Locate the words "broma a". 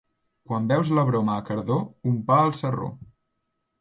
1.11-1.45